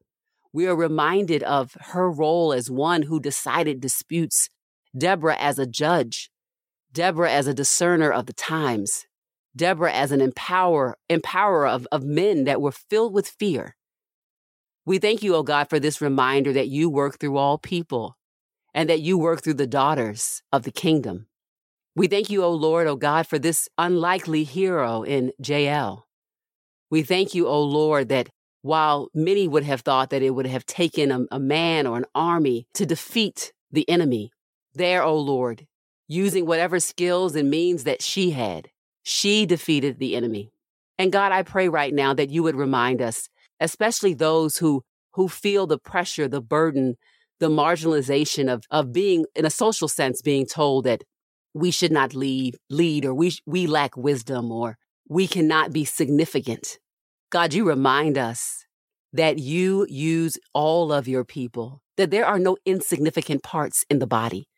we 0.53 0.67
are 0.67 0.77
reminded 0.77 1.43
of 1.45 1.77
her 1.81 2.11
role 2.11 2.53
as 2.53 2.71
one 2.71 3.03
who 3.03 3.21
decided 3.21 3.81
disputes, 3.81 4.49
Deborah 4.97 5.37
as 5.39 5.59
a 5.59 5.67
judge, 5.67 6.31
Deborah 6.93 7.31
as 7.31 7.47
a 7.47 7.55
discerner 7.55 8.11
of 8.11 8.27
the 8.27 8.33
times, 8.33 9.07
Deborah 9.55 9.93
as 9.93 10.11
an 10.11 10.21
empower, 10.21 10.97
empowerer 11.09 11.69
of, 11.69 11.87
of 11.93 12.05
men 12.05 12.45
that 12.45 12.61
were 12.61 12.73
filled 12.73 13.15
with 13.15 13.29
fear. 13.29 13.77
We 14.85 14.99
thank 14.99 15.23
you, 15.23 15.35
O 15.35 15.39
oh 15.39 15.43
God, 15.43 15.69
for 15.69 15.79
this 15.79 16.01
reminder 16.01 16.53
that 16.53 16.69
you 16.69 16.91
work 16.91 17.19
through 17.19 17.37
all 17.37 17.59
people 17.59 18.17
and 18.75 18.89
that 18.89 19.01
you 19.01 19.19
work 19.19 19.43
through 19.43 19.55
the 19.55 19.67
daughters 19.67 20.43
of 20.53 20.63
the 20.63 20.73
kingdom. 20.73 21.27
We 21.95 22.09
thank 22.09 22.31
you, 22.31 22.43
O 22.43 22.47
oh 22.47 22.53
Lord, 22.53 22.87
O 22.87 22.93
oh 22.93 22.97
God, 22.97 23.27
for 23.27 23.39
this 23.39 23.69
unlikely 23.79 24.45
hero 24.45 25.03
in 25.03 25.33
Jael. 25.45 26.07
We 26.91 27.03
thank 27.03 27.35
you, 27.35 27.47
O 27.47 27.63
Lord, 27.63 28.09
that 28.09 28.31
while 28.63 29.09
many 29.15 29.49
would 29.49 29.65
have 29.65 29.81
thought 29.81 30.11
that 30.11 30.23
it 30.23 30.31
would 30.31 30.47
have 30.47 30.67
taken 30.67 31.11
a, 31.11 31.25
a 31.31 31.39
man 31.39 31.87
or 31.87 31.97
an 31.97 32.07
army 32.15 32.67
to 32.75 32.87
defeat 32.87 33.53
the 33.71 33.89
enemy, 33.89 34.31
there, 34.75 35.03
O 35.03 35.11
oh 35.11 35.19
Lord, 35.19 35.67
using 36.09 36.47
whatever 36.47 36.81
skills 36.81 37.35
and 37.35 37.51
means 37.51 37.85
that 37.85 38.03
she 38.03 38.31
had, 38.31 38.69
she 39.03 39.47
defeated 39.47 39.99
the 39.99 40.17
enemy. 40.17 40.51
And 40.99 41.13
God, 41.13 41.33
I 41.33 41.43
pray 41.43 41.69
right 41.69 41.95
now 41.95 42.13
that 42.15 42.31
you 42.31 42.43
would 42.43 42.57
remind 42.57 43.01
us, 43.01 43.29
especially 43.59 44.15
those 44.15 44.59
who 44.59 44.83
who 45.15 45.29
feel 45.29 45.67
the 45.67 45.79
pressure, 45.79 46.29
the 46.29 46.41
burden, 46.41 46.97
the 47.41 47.49
marginalization 47.49 48.53
of 48.53 48.65
of 48.71 48.93
being 48.93 49.25
in 49.35 49.47
a 49.47 49.51
social 49.51 49.89
sense 49.89 50.21
being 50.21 50.47
told 50.47 50.85
that 50.85 51.03
we 51.55 51.71
should 51.71 51.91
not 51.91 52.15
lead 52.15 52.57
lead 52.69 53.05
or 53.05 53.15
we 53.15 53.33
we 53.47 53.67
lack 53.67 53.97
wisdom 53.97 54.53
or 54.53 54.77
we 55.09 55.27
cannot 55.27 55.73
be 55.73 55.85
significant 55.85 56.79
God, 57.31 57.55
you 57.55 57.67
remind 57.67 58.19
us 58.19 58.67
that 59.13 59.39
you 59.39 59.87
use 59.89 60.37
all 60.53 60.93
of 60.93 61.07
your 61.07 61.25
people, 61.25 61.81
that 61.97 62.11
there 62.11 62.27
are 62.27 62.39
no 62.39 62.57
insignificant 62.67 63.43
parts 63.43 63.85
in 63.89 64.01
the 64.01 64.07
body, 64.07 64.49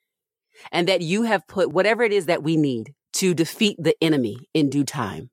and 0.70 0.88
that 0.88 1.02
you 1.02 1.22
have 1.22 1.46
put 1.46 1.70
whatever 1.70 2.02
it 2.02 2.12
is 2.12 2.26
that 2.26 2.42
we 2.42 2.56
need 2.56 2.94
to 3.14 3.34
defeat 3.34 3.76
the 3.78 3.94
enemy 4.02 4.36
in 4.54 4.70
due 4.70 4.84
time. 4.84 5.30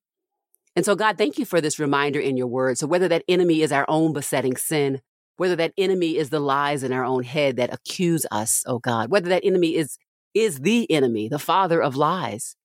And 0.76 0.86
so, 0.86 0.96
God, 0.96 1.18
thank 1.18 1.38
you 1.38 1.46
for 1.46 1.62
this 1.62 1.80
reminder 1.80 2.20
in 2.20 2.38
your 2.38 2.48
word. 2.48 2.78
So, 2.78 2.88
whether 2.88 3.08
that 3.08 3.24
enemy 3.28 3.62
is 3.62 3.72
our 3.72 3.86
own 3.88 4.14
besetting 4.14 4.58
sin, 4.58 5.02
whether 5.38 5.56
that 5.56 5.74
enemy 5.78 6.18
is 6.18 6.30
the 6.30 6.40
lies 6.42 6.84
in 6.84 6.92
our 6.92 7.06
own 7.06 7.24
head 7.24 7.56
that 7.56 7.74
accuse 7.74 8.26
us, 8.32 8.64
oh 8.68 8.80
God, 8.80 9.10
whether 9.10 9.30
that 9.30 9.46
enemy 9.46 9.76
is 9.76 9.98
is 10.34 10.60
the 10.60 10.90
enemy, 10.92 11.28
the 11.28 11.40
father 11.40 11.82
of 11.82 11.96
lies. 11.96 12.56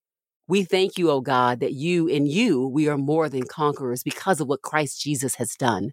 We 0.46 0.64
thank 0.64 0.98
you, 0.98 1.10
O 1.10 1.20
God, 1.20 1.60
that 1.60 1.72
you 1.72 2.06
in 2.06 2.26
you 2.26 2.66
we 2.66 2.88
are 2.88 2.98
more 2.98 3.28
than 3.28 3.44
conquerors 3.44 4.02
because 4.02 4.40
of 4.40 4.48
what 4.48 4.62
Christ 4.62 5.00
Jesus 5.00 5.36
has 5.36 5.54
done. 5.54 5.92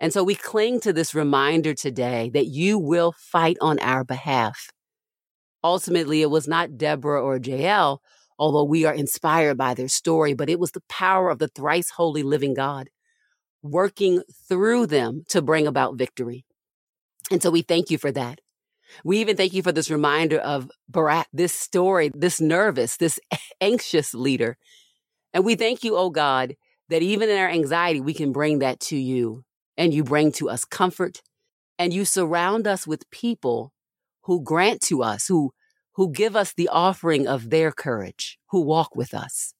And 0.00 0.12
so 0.12 0.24
we 0.24 0.34
cling 0.34 0.80
to 0.80 0.92
this 0.92 1.14
reminder 1.14 1.72
today 1.72 2.30
that 2.34 2.46
you 2.46 2.78
will 2.78 3.12
fight 3.16 3.56
on 3.60 3.78
our 3.78 4.04
behalf. 4.04 4.70
Ultimately, 5.62 6.20
it 6.20 6.30
was 6.30 6.48
not 6.48 6.76
Deborah 6.76 7.22
or 7.22 7.38
Jael, 7.42 8.02
although 8.38 8.64
we 8.64 8.84
are 8.84 8.92
inspired 8.92 9.56
by 9.56 9.72
their 9.72 9.88
story, 9.88 10.34
but 10.34 10.50
it 10.50 10.58
was 10.58 10.72
the 10.72 10.82
power 10.88 11.30
of 11.30 11.38
the 11.38 11.48
thrice 11.48 11.90
holy 11.90 12.22
living 12.22 12.54
God 12.54 12.90
working 13.62 14.22
through 14.46 14.86
them 14.86 15.22
to 15.30 15.40
bring 15.40 15.66
about 15.66 15.96
victory. 15.96 16.44
And 17.30 17.42
so 17.42 17.50
we 17.50 17.62
thank 17.62 17.90
you 17.90 17.96
for 17.96 18.12
that. 18.12 18.40
We 19.04 19.18
even 19.18 19.36
thank 19.36 19.52
you 19.52 19.62
for 19.62 19.72
this 19.72 19.90
reminder 19.90 20.38
of 20.38 20.70
Barak, 20.88 21.26
this 21.32 21.52
story, 21.52 22.10
this 22.14 22.40
nervous, 22.40 22.96
this 22.96 23.18
anxious 23.60 24.14
leader. 24.14 24.56
And 25.32 25.44
we 25.44 25.54
thank 25.56 25.84
you, 25.84 25.96
oh 25.96 26.10
God, 26.10 26.54
that 26.88 27.02
even 27.02 27.28
in 27.28 27.38
our 27.38 27.48
anxiety, 27.48 28.00
we 28.00 28.14
can 28.14 28.32
bring 28.32 28.60
that 28.60 28.80
to 28.80 28.96
you 28.96 29.44
and 29.76 29.92
you 29.92 30.04
bring 30.04 30.32
to 30.32 30.48
us 30.48 30.64
comfort 30.64 31.22
and 31.78 31.92
you 31.92 32.04
surround 32.04 32.66
us 32.66 32.86
with 32.86 33.10
people 33.10 33.72
who 34.22 34.42
grant 34.42 34.80
to 34.82 35.02
us, 35.02 35.26
who, 35.26 35.52
who 35.94 36.12
give 36.12 36.36
us 36.36 36.52
the 36.52 36.68
offering 36.68 37.26
of 37.26 37.50
their 37.50 37.72
courage, 37.72 38.38
who 38.50 38.60
walk 38.60 38.94
with 38.94 39.12
us. 39.12 39.54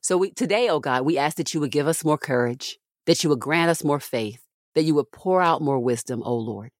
So 0.00 0.16
we, 0.16 0.30
today, 0.30 0.68
oh 0.68 0.80
God, 0.80 1.04
we 1.04 1.18
ask 1.18 1.36
that 1.36 1.52
you 1.52 1.60
would 1.60 1.70
give 1.70 1.86
us 1.86 2.04
more 2.04 2.18
courage, 2.18 2.78
that 3.06 3.22
you 3.22 3.30
would 3.30 3.40
grant 3.40 3.70
us 3.70 3.84
more 3.84 4.00
faith, 4.00 4.42
that 4.74 4.84
you 4.84 4.94
would 4.94 5.12
pour 5.12 5.42
out 5.42 5.60
more 5.60 5.78
wisdom, 5.78 6.22
oh 6.24 6.36
Lord, 6.36 6.70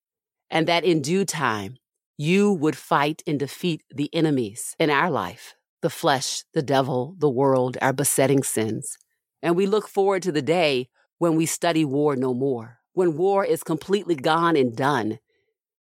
and 0.51 0.67
that 0.69 0.85
in 0.85 1.03
due 1.03 1.25
time, 1.25 1.77
you 2.19 2.53
would 2.53 2.77
fight 2.77 3.23
and 3.29 3.39
defeat 3.39 3.85
the 3.95 4.13
enemies 4.13 4.75
in 4.79 4.91
our 4.91 5.11
life 5.11 5.55
the 5.81 5.89
flesh, 5.89 6.43
the 6.55 6.63
devil, 6.63 7.15
the 7.19 7.31
world, 7.31 7.79
our 7.81 7.93
besetting 7.93 8.43
sins. 8.43 8.99
And 9.41 9.55
we 9.55 9.65
look 9.65 9.87
forward 9.87 10.25
to 10.25 10.33
the 10.33 10.43
day 10.43 10.89
when 11.19 11.37
we 11.37 11.47
study 11.47 11.85
war 11.85 12.17
no 12.17 12.35
more, 12.35 12.79
when 12.95 13.17
war 13.17 13.45
is 13.45 13.63
completely 13.63 14.17
gone 14.17 14.57
and 14.57 14.77
done. 14.77 15.21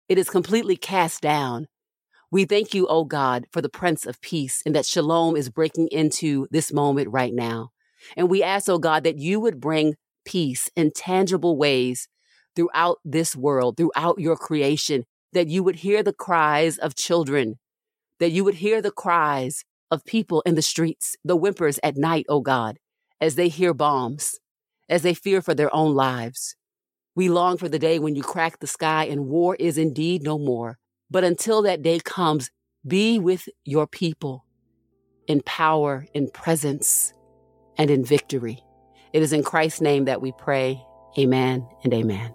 It 0.07 0.19
is 0.19 0.29
completely 0.29 0.75
cast 0.75 1.23
down. 1.23 1.67
We 2.29 2.45
thank 2.45 2.75
you, 2.75 2.85
O 2.85 2.97
oh 2.99 3.05
God, 3.05 3.47
for 3.51 3.59
the 3.59 3.69
Prince 3.69 4.05
of 4.05 4.21
Peace 4.21 4.61
and 4.67 4.75
that 4.75 4.85
shalom 4.85 5.35
is 5.35 5.49
breaking 5.49 5.87
into 5.87 6.47
this 6.51 6.71
moment 6.71 7.09
right 7.09 7.33
now. 7.33 7.71
And 8.15 8.29
we 8.29 8.43
ask, 8.43 8.69
O 8.69 8.73
oh 8.73 8.77
God, 8.77 9.03
that 9.03 9.17
you 9.17 9.39
would 9.39 9.59
bring 9.59 9.95
peace 10.25 10.69
in 10.75 10.91
tangible 10.91 11.57
ways 11.57 12.07
throughout 12.55 12.99
this 13.03 13.35
world, 13.35 13.77
throughout 13.77 14.19
your 14.19 14.35
creation, 14.35 15.05
that 15.33 15.47
you 15.47 15.63
would 15.63 15.77
hear 15.77 16.03
the 16.03 16.13
cries 16.13 16.77
of 16.77 16.95
children, 16.95 17.59
that 18.19 18.31
you 18.31 18.43
would 18.43 18.55
hear 18.55 18.81
the 18.81 18.91
cries 18.91 19.63
of 19.91 20.05
people 20.05 20.41
in 20.45 20.55
the 20.55 20.61
streets, 20.61 21.15
the 21.23 21.37
whimpers 21.37 21.79
at 21.83 21.97
night, 21.97 22.25
O 22.29 22.35
oh 22.35 22.41
God, 22.41 22.77
as 23.21 23.35
they 23.35 23.49
hear 23.49 23.73
bombs, 23.73 24.39
as 24.89 25.01
they 25.01 25.13
fear 25.13 25.41
for 25.41 25.53
their 25.53 25.73
own 25.73 25.95
lives. 25.95 26.55
We 27.15 27.29
long 27.29 27.57
for 27.57 27.67
the 27.67 27.79
day 27.79 27.99
when 27.99 28.15
you 28.15 28.21
crack 28.21 28.59
the 28.59 28.67
sky 28.67 29.05
and 29.05 29.25
war 29.25 29.55
is 29.55 29.77
indeed 29.77 30.23
no 30.23 30.37
more. 30.37 30.77
But 31.09 31.23
until 31.23 31.61
that 31.63 31.81
day 31.81 31.99
comes, 31.99 32.51
be 32.85 33.17
with 33.17 33.49
your 33.65 33.87
people 33.87 34.45
in 35.27 35.41
power, 35.41 36.05
in 36.13 36.29
presence, 36.29 37.13
and 37.77 37.89
in 37.89 38.03
victory. 38.03 38.63
It 39.13 39.21
is 39.21 39.33
in 39.33 39.43
Christ's 39.43 39.81
name 39.81 40.05
that 40.05 40.21
we 40.21 40.31
pray. 40.37 40.81
Amen 41.17 41.67
and 41.83 41.93
amen. 41.93 42.33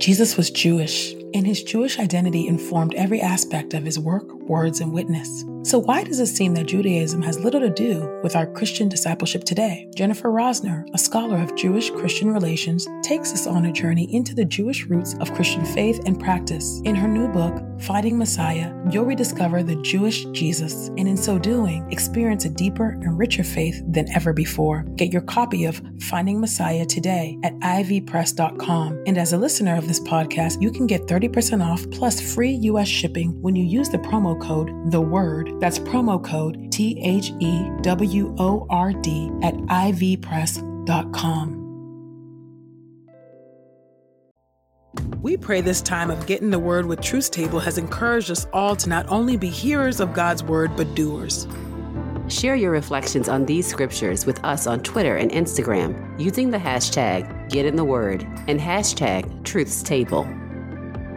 Jesus 0.00 0.38
was 0.38 0.50
Jewish, 0.50 1.14
and 1.34 1.46
his 1.46 1.62
Jewish 1.62 1.98
identity 1.98 2.46
informed 2.46 2.94
every 2.94 3.20
aspect 3.20 3.74
of 3.74 3.84
his 3.84 3.98
work, 3.98 4.32
words, 4.40 4.80
and 4.80 4.92
witness. 4.92 5.44
So, 5.62 5.78
why 5.78 6.04
does 6.04 6.20
it 6.20 6.26
seem 6.26 6.54
that 6.54 6.68
Judaism 6.68 7.20
has 7.20 7.38
little 7.38 7.60
to 7.60 7.68
do 7.68 8.18
with 8.22 8.34
our 8.34 8.46
Christian 8.46 8.88
discipleship 8.88 9.44
today? 9.44 9.90
Jennifer 9.94 10.30
Rosner, 10.30 10.86
a 10.94 10.98
scholar 10.98 11.36
of 11.36 11.54
Jewish 11.54 11.90
Christian 11.90 12.32
relations, 12.32 12.88
takes 13.02 13.32
us 13.34 13.46
on 13.46 13.66
a 13.66 13.72
journey 13.72 14.12
into 14.14 14.34
the 14.34 14.44
Jewish 14.44 14.86
roots 14.86 15.14
of 15.20 15.34
Christian 15.34 15.64
faith 15.66 16.00
and 16.06 16.18
practice. 16.18 16.80
In 16.84 16.94
her 16.94 17.06
new 17.06 17.28
book, 17.28 17.62
Finding 17.82 18.16
Messiah, 18.16 18.74
you'll 18.90 19.04
rediscover 19.04 19.62
the 19.62 19.76
Jewish 19.76 20.24
Jesus, 20.32 20.88
and 20.88 21.06
in 21.06 21.16
so 21.16 21.38
doing, 21.38 21.86
experience 21.92 22.46
a 22.46 22.50
deeper 22.50 22.90
and 23.02 23.18
richer 23.18 23.44
faith 23.44 23.82
than 23.86 24.10
ever 24.14 24.32
before. 24.32 24.84
Get 24.96 25.12
your 25.12 25.22
copy 25.22 25.66
of 25.66 25.82
Finding 26.00 26.40
Messiah 26.40 26.86
today 26.86 27.38
at 27.42 27.54
ivpress.com. 27.60 29.04
And 29.06 29.18
as 29.18 29.34
a 29.34 29.38
listener 29.38 29.76
of 29.76 29.88
this 29.88 30.00
podcast, 30.00 30.60
you 30.62 30.70
can 30.70 30.86
get 30.86 31.06
30% 31.06 31.19
off 31.60 31.88
plus 31.90 32.34
free 32.34 32.52
U.S. 32.52 32.88
shipping 32.88 33.40
when 33.42 33.54
you 33.56 33.64
use 33.64 33.88
the 33.88 33.98
promo 33.98 34.40
code 34.40 34.90
The 34.90 35.00
Word 35.00 35.52
that's 35.60 35.78
promo 35.78 36.24
code 36.24 36.72
T 36.72 37.00
H 37.04 37.32
E 37.40 37.68
W 37.82 38.34
O 38.38 38.66
R 38.70 38.92
D 38.92 39.30
at 39.42 39.54
ivpress.com. 39.54 40.70
We 45.22 45.36
pray 45.36 45.60
this 45.60 45.82
time 45.82 46.10
of 46.10 46.26
getting 46.26 46.50
the 46.50 46.58
word 46.58 46.86
with 46.86 47.02
Truth 47.02 47.30
Table 47.30 47.60
has 47.60 47.76
encouraged 47.76 48.30
us 48.30 48.46
all 48.54 48.74
to 48.76 48.88
not 48.88 49.06
only 49.08 49.36
be 49.36 49.48
hearers 49.48 50.00
of 50.00 50.14
God's 50.14 50.42
word, 50.42 50.74
but 50.76 50.94
doers. 50.94 51.46
Share 52.28 52.54
your 52.54 52.70
reflections 52.70 53.28
on 53.28 53.44
these 53.44 53.66
scriptures 53.66 54.24
with 54.24 54.42
us 54.44 54.66
on 54.66 54.80
Twitter 54.82 55.16
and 55.16 55.30
Instagram 55.30 56.18
using 56.18 56.50
the 56.50 56.58
hashtag 56.58 57.50
Get 57.50 57.66
in 57.66 57.76
the 57.76 57.84
Word 57.84 58.22
and 58.46 58.60
hashtag 58.60 59.44
Truths 59.44 59.82
Table. 59.82 60.26